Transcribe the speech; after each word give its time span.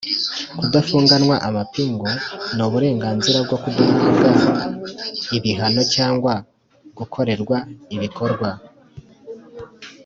kudafunganwa 0.59 1.35
amapingu 1.47 2.07
n 2.55 2.59
uburenganzira 2.67 3.37
bwo 3.45 3.57
kudahabwa 3.63 4.67
ibihano 5.37 5.81
cyangwa 5.95 6.33
gukorerwa 6.97 7.57
ibikorwa 7.95 8.49